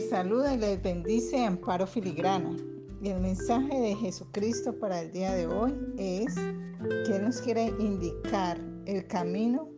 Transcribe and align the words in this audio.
saluda 0.00 0.54
y 0.54 0.58
les 0.58 0.82
bendice 0.82 1.44
Amparo 1.44 1.86
Filigrana. 1.86 2.56
Y 3.02 3.08
el 3.08 3.20
mensaje 3.20 3.80
de 3.80 3.94
Jesucristo 3.94 4.72
para 4.78 5.00
el 5.00 5.12
día 5.12 5.32
de 5.32 5.46
hoy 5.46 5.74
es 5.96 6.34
que 7.06 7.18
nos 7.18 7.40
quiere 7.40 7.72
indicar 7.78 8.58
el 8.86 9.06
camino 9.06 9.68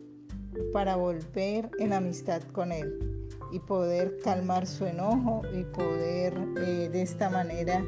para 0.73 0.95
volver 0.95 1.69
en 1.79 1.93
amistad 1.93 2.41
con 2.51 2.71
Él 2.71 3.29
y 3.51 3.59
poder 3.59 4.17
calmar 4.23 4.65
su 4.65 4.85
enojo 4.85 5.41
y 5.53 5.63
poder 5.65 6.33
eh, 6.57 6.89
de 6.91 7.01
esta 7.01 7.29
manera 7.29 7.83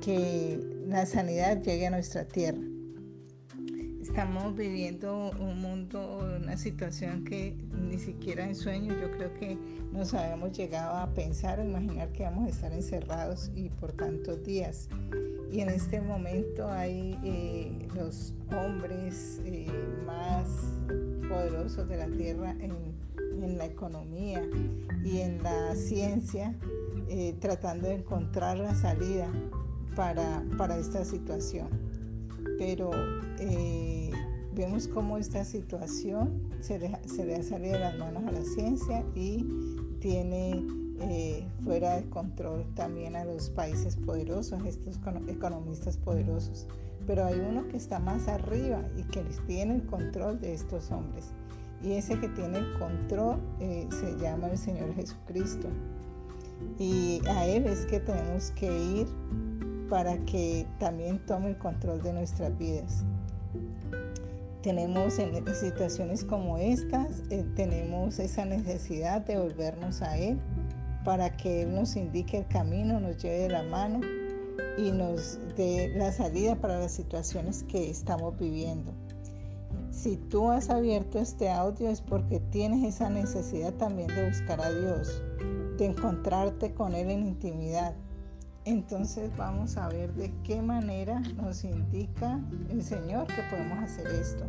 que 0.00 0.60
la 0.86 1.06
sanidad 1.06 1.62
llegue 1.62 1.86
a 1.86 1.90
nuestra 1.90 2.26
tierra. 2.26 2.69
Estamos 4.10 4.56
viviendo 4.56 5.30
un 5.38 5.60
mundo, 5.60 6.18
una 6.42 6.56
situación 6.56 7.22
que 7.22 7.54
ni 7.88 7.96
siquiera 7.96 8.44
en 8.44 8.56
sueños 8.56 8.96
yo 9.00 9.08
creo 9.12 9.32
que 9.34 9.56
nos 9.92 10.12
habíamos 10.14 10.50
llegado 10.50 10.96
a 10.96 11.14
pensar 11.14 11.60
o 11.60 11.64
imaginar 11.64 12.10
que 12.10 12.24
vamos 12.24 12.48
a 12.48 12.50
estar 12.50 12.72
encerrados 12.72 13.52
y 13.54 13.68
por 13.68 13.92
tantos 13.92 14.42
días. 14.42 14.88
Y 15.52 15.60
en 15.60 15.68
este 15.68 16.00
momento 16.00 16.68
hay 16.68 17.16
eh, 17.22 17.88
los 17.94 18.34
hombres 18.50 19.40
eh, 19.44 19.68
más 20.04 20.48
poderosos 21.28 21.88
de 21.88 21.96
la 21.96 22.08
tierra 22.08 22.56
en, 22.58 22.98
la 23.56 23.64
economía 23.64 24.42
y 25.04 25.20
en 25.20 25.40
la 25.42 25.74
ciencia 25.76 26.54
eh, 27.08 27.36
tratando 27.40 27.86
de 27.86 27.94
encontrar 27.94 28.58
la 28.58 28.74
salida 28.74 29.32
para, 29.94 30.44
para 30.58 30.76
esta 30.78 31.04
situación. 31.04 31.68
Pero 32.58 32.90
vemos 34.60 34.88
cómo 34.88 35.16
esta 35.16 35.42
situación 35.42 36.42
se, 36.60 36.78
le 36.78 37.34
ha 37.34 37.42
salido 37.42 37.74
de 37.74 37.80
las 37.80 37.98
manos 37.98 38.24
a 38.26 38.30
la 38.30 38.42
ciencia 38.42 39.02
y 39.14 39.46
tiene 40.00 40.66
eh, 41.00 41.48
fuera 41.64 41.96
de 41.96 42.04
control 42.10 42.66
también 42.74 43.16
a 43.16 43.24
los 43.24 43.48
países 43.48 43.96
poderosos, 43.96 44.62
estos 44.66 45.00
economistas 45.28 45.96
poderosos. 45.96 46.66
Pero 47.06 47.24
hay 47.24 47.40
uno 47.40 47.66
que 47.68 47.78
está 47.78 47.98
más 48.00 48.28
arriba 48.28 48.84
y 48.98 49.04
que 49.04 49.22
tiene 49.46 49.76
el 49.76 49.86
control 49.86 50.38
de 50.40 50.52
estos 50.52 50.90
hombres. 50.90 51.32
Y 51.82 51.92
ese 51.92 52.20
que 52.20 52.28
tiene 52.28 52.58
el 52.58 52.78
control 52.78 53.40
eh, 53.60 53.88
se 53.90 54.14
llama 54.18 54.48
el 54.48 54.58
Señor 54.58 54.94
Jesucristo. 54.94 55.68
Y 56.78 57.22
a 57.26 57.46
Él 57.46 57.64
es 57.64 57.86
que 57.86 57.98
tenemos 58.00 58.50
que 58.50 58.66
ir 58.66 59.06
para 59.88 60.18
que 60.26 60.66
también 60.78 61.18
tome 61.24 61.48
el 61.48 61.58
control 61.58 62.02
de 62.02 62.12
nuestras 62.12 62.56
vidas 62.58 63.06
tenemos 64.62 65.18
en 65.18 65.44
situaciones 65.54 66.24
como 66.24 66.58
estas, 66.58 67.22
eh, 67.30 67.44
tenemos 67.56 68.18
esa 68.18 68.44
necesidad 68.44 69.22
de 69.22 69.38
volvernos 69.38 70.02
a 70.02 70.18
Él 70.18 70.38
para 71.04 71.36
que 71.36 71.62
Él 71.62 71.74
nos 71.74 71.96
indique 71.96 72.38
el 72.38 72.46
camino, 72.46 73.00
nos 73.00 73.16
lleve 73.18 73.38
de 73.40 73.48
la 73.48 73.62
mano 73.62 74.00
y 74.76 74.90
nos 74.90 75.38
dé 75.56 75.92
la 75.96 76.12
salida 76.12 76.56
para 76.56 76.78
las 76.78 76.92
situaciones 76.92 77.62
que 77.64 77.88
estamos 77.90 78.38
viviendo. 78.38 78.92
Si 79.90 80.16
tú 80.16 80.50
has 80.50 80.70
abierto 80.70 81.18
este 81.18 81.50
audio 81.50 81.88
es 81.88 82.00
porque 82.00 82.40
tienes 82.40 82.84
esa 82.84 83.10
necesidad 83.10 83.74
también 83.74 84.08
de 84.08 84.28
buscar 84.28 84.60
a 84.60 84.70
Dios, 84.70 85.22
de 85.78 85.86
encontrarte 85.86 86.72
con 86.74 86.94
Él 86.94 87.10
en 87.10 87.26
intimidad 87.26 87.94
entonces 88.64 89.30
vamos 89.36 89.76
a 89.76 89.88
ver 89.88 90.12
de 90.14 90.32
qué 90.44 90.60
manera 90.60 91.20
nos 91.36 91.64
indica 91.64 92.40
el 92.68 92.82
Señor 92.82 93.26
que 93.26 93.42
podemos 93.50 93.78
hacer 93.78 94.06
esto. 94.08 94.44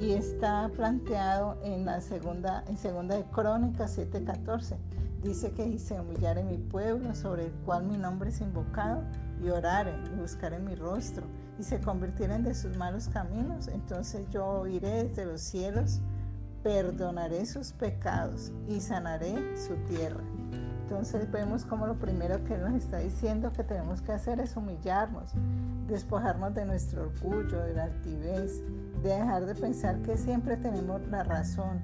Y 0.00 0.12
está 0.12 0.70
planteado 0.74 1.58
en 1.62 1.84
la 1.84 2.00
segunda, 2.00 2.64
en 2.68 2.76
segunda 2.76 3.16
de 3.16 3.24
Crónicas 3.24 3.96
7:14. 3.98 4.76
Dice 5.22 5.52
que 5.52 5.78
se 5.78 6.00
humillare 6.00 6.44
mi 6.44 6.58
pueblo 6.58 7.14
sobre 7.14 7.46
el 7.46 7.52
cual 7.64 7.84
mi 7.84 7.96
nombre 7.96 8.30
es 8.30 8.40
invocado 8.40 9.02
y 9.42 9.48
orare 9.48 9.94
y 10.12 10.20
buscaré 10.20 10.58
mi 10.58 10.74
rostro 10.74 11.24
y 11.58 11.62
se 11.62 11.80
convirtieren 11.80 12.42
de 12.42 12.54
sus 12.54 12.76
malos 12.76 13.08
caminos, 13.08 13.68
entonces 13.68 14.28
yo 14.30 14.66
iré 14.66 15.04
desde 15.04 15.24
los 15.24 15.40
cielos, 15.40 16.00
perdonaré 16.62 17.46
sus 17.46 17.72
pecados 17.72 18.52
y 18.68 18.80
sanaré 18.80 19.34
su 19.56 19.74
tierra. 19.86 20.24
Entonces 20.84 21.30
vemos 21.32 21.64
como 21.64 21.86
lo 21.86 21.94
primero 21.94 22.44
que 22.44 22.58
nos 22.58 22.74
está 22.74 22.98
diciendo 22.98 23.50
que 23.50 23.64
tenemos 23.64 24.02
que 24.02 24.12
hacer 24.12 24.38
es 24.38 24.54
humillarnos, 24.54 25.32
despojarnos 25.88 26.54
de 26.54 26.66
nuestro 26.66 27.04
orgullo, 27.04 27.62
de 27.62 27.72
la 27.72 27.84
altivez, 27.84 28.62
de 29.02 29.08
dejar 29.08 29.46
de 29.46 29.54
pensar 29.54 29.96
que 30.02 30.18
siempre 30.18 30.58
tenemos 30.58 31.00
la 31.08 31.22
razón 31.22 31.80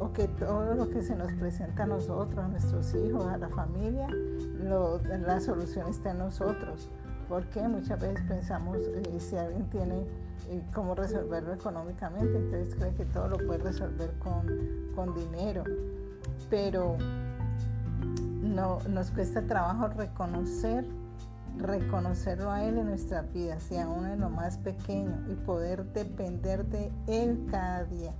o 0.00 0.14
que 0.14 0.28
todo 0.28 0.74
lo 0.74 0.88
que 0.88 1.02
se 1.02 1.14
nos 1.14 1.30
presenta 1.34 1.82
a 1.82 1.86
nosotros, 1.86 2.42
a 2.42 2.48
nuestros 2.48 2.94
hijos, 2.94 3.26
a 3.26 3.36
la 3.36 3.50
familia, 3.50 4.08
la 4.08 5.40
solución 5.40 5.86
está 5.88 6.12
en 6.12 6.18
nosotros. 6.18 6.88
Porque 7.28 7.60
muchas 7.68 8.00
veces 8.00 8.24
pensamos 8.26 8.78
eh, 8.78 9.20
si 9.20 9.36
alguien 9.36 9.68
tiene 9.68 10.06
eh, 10.48 10.62
cómo 10.72 10.94
resolverlo 10.94 11.52
económicamente, 11.52 12.38
entonces 12.38 12.74
cree 12.74 12.94
que 12.94 13.04
todo 13.04 13.28
lo 13.28 13.36
puede 13.36 13.58
resolver 13.58 14.10
con, 14.20 14.46
con 14.94 15.14
dinero. 15.14 15.64
Pero 16.48 16.96
no, 18.48 18.80
nos 18.88 19.10
cuesta 19.10 19.42
trabajo 19.42 19.88
reconocer, 19.88 20.84
reconocerlo 21.58 22.50
a 22.50 22.64
Él 22.64 22.78
en 22.78 22.86
nuestras 22.86 23.32
vidas 23.32 23.70
y 23.70 23.76
aún 23.76 24.06
en 24.06 24.20
lo 24.20 24.30
más 24.30 24.58
pequeño 24.58 25.24
y 25.30 25.34
poder 25.34 25.84
depender 25.92 26.64
de 26.66 26.90
Él 27.06 27.46
cada 27.50 27.84
día. 27.84 28.14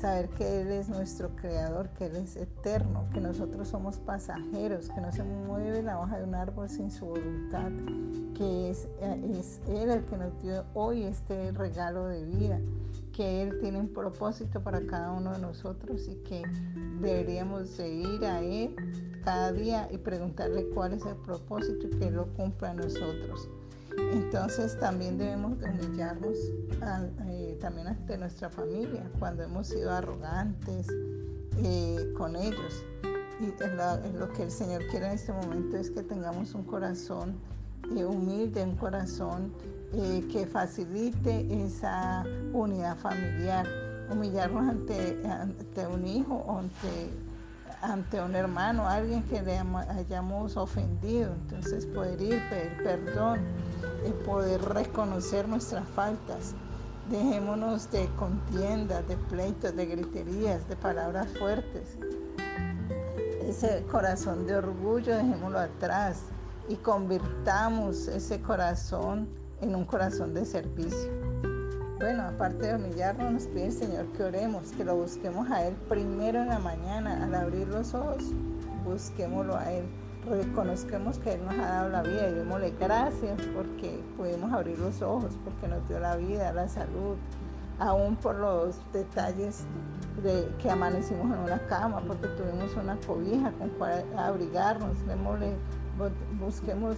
Saber 0.00 0.28
que 0.30 0.60
Él 0.60 0.68
es 0.68 0.88
nuestro 0.88 1.34
creador, 1.36 1.88
que 1.90 2.06
Él 2.06 2.16
es 2.16 2.36
eterno, 2.36 3.06
que 3.12 3.20
nosotros 3.20 3.68
somos 3.68 3.98
pasajeros, 3.98 4.90
que 4.90 5.00
no 5.00 5.10
se 5.12 5.22
mueve 5.22 5.82
la 5.82 5.98
hoja 6.00 6.18
de 6.18 6.24
un 6.24 6.34
árbol 6.34 6.68
sin 6.68 6.90
su 6.90 7.06
voluntad, 7.06 7.70
que 8.36 8.70
es, 8.70 8.88
es 9.00 9.60
Él 9.68 9.90
el 9.90 10.04
que 10.04 10.16
nos 10.16 10.40
dio 10.42 10.64
hoy 10.74 11.04
este 11.04 11.52
regalo 11.52 12.06
de 12.06 12.24
vida 12.24 12.60
que 13.12 13.42
Él 13.42 13.58
tiene 13.60 13.78
un 13.78 13.92
propósito 13.92 14.62
para 14.62 14.84
cada 14.86 15.12
uno 15.12 15.32
de 15.32 15.38
nosotros 15.38 16.08
y 16.08 16.16
que 16.16 16.42
deberíamos 17.00 17.76
de 17.76 17.88
ir 17.88 18.24
a 18.24 18.40
Él 18.40 18.74
cada 19.24 19.52
día 19.52 19.88
y 19.90 19.98
preguntarle 19.98 20.68
cuál 20.70 20.94
es 20.94 21.04
el 21.06 21.16
propósito 21.16 21.86
y 21.86 21.90
que 21.90 22.08
Él 22.08 22.14
lo 22.14 22.26
cumpla 22.34 22.70
a 22.70 22.74
nosotros. 22.74 23.48
Entonces 24.12 24.78
también 24.78 25.18
debemos 25.18 25.58
de 25.58 25.68
humillarnos 25.68 26.38
eh, 27.26 27.58
también 27.60 27.88
ante 27.88 28.16
nuestra 28.16 28.48
familia 28.48 29.08
cuando 29.18 29.42
hemos 29.42 29.68
sido 29.68 29.92
arrogantes 29.92 30.86
eh, 31.58 32.12
con 32.16 32.36
ellos. 32.36 32.84
Y 33.40 33.46
lo 34.16 34.32
que 34.32 34.44
el 34.44 34.50
Señor 34.50 34.86
quiere 34.86 35.06
en 35.06 35.12
este 35.12 35.32
momento 35.32 35.76
es 35.76 35.90
que 35.90 36.02
tengamos 36.02 36.54
un 36.54 36.62
corazón 36.62 37.34
eh, 37.96 38.04
humilde, 38.04 38.62
un 38.62 38.76
corazón 38.76 39.52
que 40.30 40.46
facilite 40.50 41.46
esa 41.64 42.24
unidad 42.52 42.96
familiar. 42.96 43.66
Humillarnos 44.10 44.68
ante, 44.68 45.22
ante 45.26 45.86
un 45.86 46.06
hijo 46.06 46.34
o 46.34 46.58
ante 46.58 47.10
ante 47.82 48.20
un 48.22 48.34
hermano, 48.36 48.88
alguien 48.88 49.22
que 49.24 49.42
le 49.42 49.58
hayamos 49.58 50.56
ofendido. 50.56 51.34
Entonces 51.34 51.84
poder 51.86 52.20
ir, 52.22 52.40
pedir 52.48 52.76
perdón, 52.82 53.40
poder 54.24 54.62
reconocer 54.62 55.48
nuestras 55.48 55.86
faltas. 55.88 56.54
Dejémonos 57.10 57.90
de 57.90 58.06
contiendas, 58.16 59.06
de 59.08 59.16
pleitos, 59.16 59.74
de 59.74 59.86
griterías, 59.86 60.66
de 60.68 60.76
palabras 60.76 61.26
fuertes. 61.36 61.98
Ese 63.44 63.84
corazón 63.90 64.46
de 64.46 64.54
orgullo 64.54 65.16
dejémoslo 65.16 65.58
atrás 65.58 66.22
y 66.68 66.76
convirtamos 66.76 68.08
ese 68.08 68.40
corazón 68.40 69.28
en 69.60 69.74
un 69.74 69.84
corazón 69.84 70.34
de 70.34 70.44
servicio. 70.44 71.10
Bueno, 71.98 72.24
aparte 72.24 72.66
de 72.66 72.74
humillarnos, 72.74 73.32
nos 73.32 73.46
pide 73.46 73.66
el 73.66 73.72
Señor 73.72 74.06
que 74.12 74.24
oremos, 74.24 74.72
que 74.72 74.84
lo 74.84 74.96
busquemos 74.96 75.48
a 75.50 75.66
Él 75.66 75.74
primero 75.88 76.40
en 76.42 76.48
la 76.48 76.58
mañana, 76.58 77.22
al 77.24 77.34
abrir 77.34 77.68
los 77.68 77.94
ojos, 77.94 78.32
busquémoslo 78.84 79.56
a 79.56 79.70
Él. 79.70 79.84
Reconozcamos 80.28 81.18
que 81.18 81.34
Él 81.34 81.44
nos 81.44 81.54
ha 81.54 81.66
dado 81.66 81.88
la 81.90 82.02
vida 82.02 82.28
y 82.28 82.34
démosle 82.34 82.72
gracias 82.78 83.40
porque 83.54 84.02
pudimos 84.16 84.52
abrir 84.52 84.78
los 84.80 85.00
ojos, 85.00 85.38
porque 85.44 85.68
nos 85.68 85.86
dio 85.88 86.00
la 86.00 86.16
vida, 86.16 86.52
la 86.52 86.68
salud, 86.68 87.16
aún 87.78 88.16
por 88.16 88.36
los 88.36 88.80
detalles 88.92 89.64
de 90.22 90.48
que 90.58 90.70
amanecimos 90.70 91.26
en 91.26 91.38
una 91.38 91.58
cama, 91.66 92.02
porque 92.06 92.28
tuvimos 92.28 92.74
una 92.76 92.96
cobija 93.06 93.52
con 93.52 93.68
cual 93.70 94.04
abrigarnos, 94.16 95.06
démosle 95.06 95.56
busquemos 96.40 96.96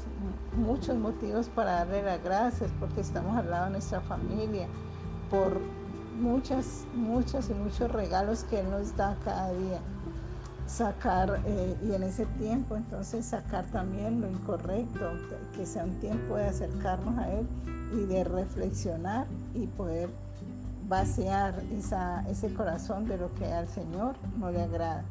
muchos 0.56 0.96
motivos 0.96 1.48
para 1.48 1.84
darle 1.84 2.02
las 2.02 2.22
gracias 2.22 2.70
porque 2.78 3.00
estamos 3.00 3.36
al 3.36 3.50
lado 3.50 3.66
de 3.66 3.70
nuestra 3.72 4.00
familia, 4.00 4.68
por 5.30 5.60
muchas, 6.20 6.84
muchas 6.94 7.50
y 7.50 7.54
muchos 7.54 7.90
regalos 7.90 8.44
que 8.44 8.60
Él 8.60 8.70
nos 8.70 8.96
da 8.96 9.16
cada 9.24 9.52
día. 9.52 9.80
Sacar, 10.66 11.42
eh, 11.44 11.76
y 11.82 11.92
en 11.92 12.04
ese 12.04 12.24
tiempo 12.38 12.76
entonces 12.76 13.26
sacar 13.26 13.66
también 13.66 14.20
lo 14.20 14.30
incorrecto, 14.30 15.10
que 15.54 15.66
sea 15.66 15.84
un 15.84 15.98
tiempo 16.00 16.36
de 16.36 16.46
acercarnos 16.46 17.18
a 17.18 17.30
Él 17.30 17.46
y 17.92 18.06
de 18.06 18.24
reflexionar 18.24 19.26
y 19.54 19.66
poder 19.66 20.08
vaciar 20.88 21.62
esa, 21.76 22.26
ese 22.28 22.52
corazón 22.54 23.06
de 23.06 23.18
lo 23.18 23.34
que 23.34 23.52
al 23.52 23.68
Señor 23.68 24.16
no 24.38 24.50
le 24.50 24.62
agrada. 24.62 25.04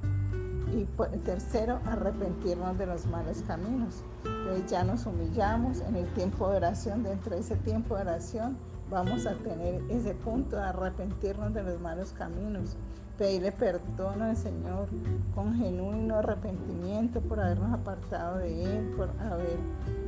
Y 0.73 0.85
tercero, 1.19 1.79
arrepentirnos 1.85 2.77
de 2.77 2.87
los 2.87 3.05
malos 3.05 3.43
caminos. 3.45 4.03
Entonces 4.25 4.71
ya 4.71 4.83
nos 4.83 5.05
humillamos 5.05 5.81
en 5.81 5.95
el 5.95 6.07
tiempo 6.13 6.49
de 6.49 6.57
oración, 6.57 7.03
dentro 7.03 7.35
de 7.35 7.41
ese 7.41 7.55
tiempo 7.57 7.95
de 7.95 8.01
oración 8.01 8.57
vamos 8.89 9.25
a 9.25 9.33
tener 9.35 9.81
ese 9.89 10.13
punto 10.13 10.55
de 10.55 10.63
arrepentirnos 10.63 11.53
de 11.53 11.63
los 11.63 11.79
malos 11.79 12.11
caminos, 12.13 12.75
pedirle 13.17 13.51
perdón 13.51 14.21
al 14.21 14.35
Señor 14.35 14.87
con 15.33 15.55
genuino 15.55 16.17
arrepentimiento 16.17 17.21
por 17.21 17.39
habernos 17.39 17.73
apartado 17.73 18.39
de 18.39 18.63
Él, 18.63 18.93
por 18.97 19.09
haber, 19.21 19.57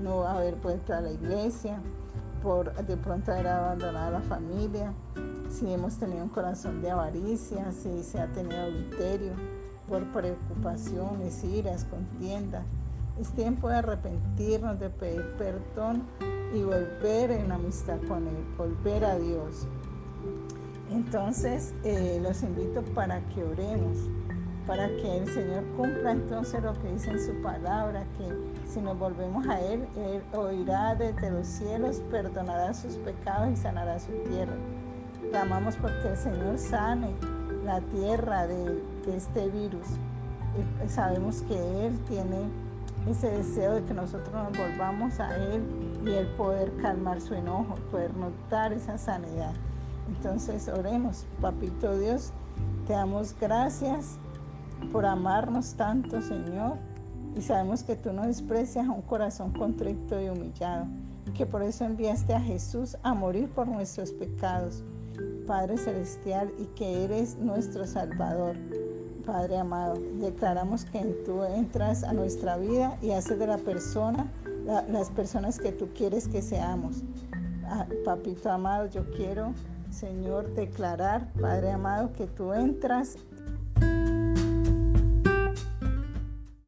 no 0.01 0.23
haber 0.23 0.55
vuelto 0.55 0.93
a 0.93 1.01
la 1.01 1.11
iglesia, 1.11 1.79
por 2.43 2.73
de 2.73 2.97
pronto 2.97 3.31
haber 3.31 3.47
abandonado 3.47 4.07
a 4.07 4.19
la 4.19 4.21
familia, 4.21 4.93
si 5.49 5.71
hemos 5.71 5.97
tenido 5.97 6.23
un 6.23 6.29
corazón 6.29 6.81
de 6.81 6.91
avaricia, 6.91 7.71
si 7.71 8.03
se 8.03 8.19
ha 8.19 8.27
tenido 8.27 8.61
adulterio, 8.61 9.33
por 9.87 10.03
preocupaciones, 10.11 11.43
iras, 11.43 11.85
contiendas. 11.85 12.63
Es 13.19 13.29
tiempo 13.31 13.69
de 13.69 13.75
arrepentirnos, 13.77 14.79
de 14.79 14.89
pedir 14.89 15.25
perdón 15.37 16.03
y 16.53 16.63
volver 16.63 17.31
en 17.31 17.51
amistad 17.51 17.97
con 18.07 18.27
Él, 18.27 18.43
volver 18.57 19.05
a 19.05 19.17
Dios. 19.17 19.67
Entonces, 20.91 21.73
eh, 21.83 22.19
los 22.21 22.43
invito 22.43 22.81
para 22.93 23.21
que 23.29 23.43
oremos, 23.43 24.09
para 24.67 24.87
que 24.87 25.17
el 25.17 25.27
Señor 25.27 25.63
cumpla 25.77 26.11
entonces 26.11 26.61
lo 26.61 26.73
que 26.81 26.91
dice 26.91 27.11
en 27.11 27.19
su 27.19 27.41
palabra, 27.41 28.05
que 28.17 28.69
si 28.69 28.81
nos 28.81 28.97
volvemos 28.97 29.47
a 29.47 29.59
Él, 29.61 29.87
Él 29.95 30.21
oirá 30.33 30.95
desde 30.95 31.31
los 31.31 31.47
cielos, 31.47 32.01
perdonará 32.11 32.73
sus 32.73 32.95
pecados 32.97 33.49
y 33.51 33.55
sanará 33.55 33.99
su 33.99 34.11
tierra. 34.29 34.55
Clamamos 35.31 35.75
porque 35.77 36.09
el 36.09 36.17
Señor 36.17 36.57
sane 36.57 37.13
la 37.63 37.81
tierra 37.81 38.45
de, 38.47 38.81
este 39.13 39.49
virus. 39.49 39.87
Y 40.85 40.89
sabemos 40.89 41.41
que 41.43 41.85
Él 41.85 41.99
tiene 42.07 42.49
ese 43.09 43.29
deseo 43.29 43.75
de 43.75 43.83
que 43.83 43.93
nosotros 43.93 44.33
nos 44.33 44.57
volvamos 44.57 45.19
a 45.19 45.35
Él 45.35 45.63
y 46.05 46.11
el 46.11 46.27
poder 46.35 46.75
calmar 46.77 47.21
su 47.21 47.33
enojo, 47.33 47.75
poder 47.91 48.15
notar 48.15 48.73
esa 48.73 48.97
sanidad. 48.97 49.53
Entonces 50.07 50.67
oremos, 50.67 51.25
papito 51.41 51.97
Dios, 51.97 52.31
te 52.87 52.93
damos 52.93 53.35
gracias 53.39 54.17
por 54.91 55.05
amarnos 55.05 55.73
tanto, 55.73 56.21
Señor, 56.21 56.77
y 57.35 57.41
sabemos 57.41 57.83
que 57.83 57.95
tú 57.95 58.13
no 58.13 58.25
desprecias 58.25 58.87
a 58.87 58.91
un 58.91 59.01
corazón 59.01 59.51
contrito 59.51 60.21
y 60.21 60.29
humillado, 60.29 60.85
y 61.27 61.31
que 61.31 61.45
por 61.45 61.63
eso 61.63 61.85
enviaste 61.85 62.33
a 62.33 62.39
Jesús 62.39 62.97
a 63.03 63.13
morir 63.13 63.49
por 63.49 63.67
nuestros 63.67 64.11
pecados, 64.11 64.83
Padre 65.47 65.77
Celestial, 65.77 66.51
y 66.57 66.65
que 66.75 67.03
eres 67.03 67.37
nuestro 67.37 67.85
Salvador. 67.85 68.55
Padre 69.25 69.57
amado, 69.57 69.95
declaramos 70.19 70.85
que 70.85 70.99
tú 71.25 71.43
entras 71.43 72.03
a 72.03 72.13
nuestra 72.13 72.57
vida 72.57 72.97
y 73.01 73.11
haces 73.11 73.39
de 73.39 73.47
la 73.47 73.57
persona 73.57 74.31
las 74.89 75.09
personas 75.11 75.59
que 75.59 75.71
tú 75.71 75.89
quieres 75.95 76.27
que 76.27 76.41
seamos. 76.41 77.03
Ah, 77.65 77.87
papito 78.03 78.51
amado, 78.51 78.87
yo 78.87 79.09
quiero 79.11 79.53
Señor, 79.95 80.53
declarar, 80.55 81.31
Padre 81.39 81.71
amado, 81.71 82.11
que 82.11 82.27
tú 82.27 82.53
entras 82.53 83.15